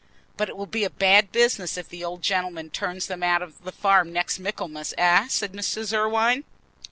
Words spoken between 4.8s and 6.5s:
eh?" said Mrs. Irwine.